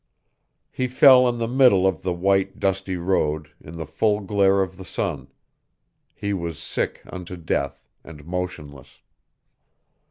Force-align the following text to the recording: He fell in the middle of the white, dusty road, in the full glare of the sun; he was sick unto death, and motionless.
He 0.71 0.87
fell 0.87 1.29
in 1.29 1.37
the 1.37 1.47
middle 1.47 1.85
of 1.85 2.01
the 2.01 2.11
white, 2.11 2.59
dusty 2.59 2.97
road, 2.97 3.51
in 3.63 3.77
the 3.77 3.85
full 3.85 4.19
glare 4.21 4.63
of 4.63 4.77
the 4.77 4.83
sun; 4.83 5.27
he 6.15 6.33
was 6.33 6.57
sick 6.57 7.03
unto 7.13 7.35
death, 7.37 7.87
and 8.03 8.25
motionless. 8.25 9.01